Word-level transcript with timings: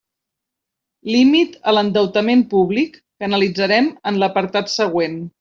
Límit 1.15 1.53
a 1.71 1.73
l'endeutament 1.75 2.41
públic, 2.55 2.97
que 2.97 3.29
analitzarem 3.31 3.93
en 4.13 4.19
l'apartat 4.25 4.75
següent. 4.81 5.23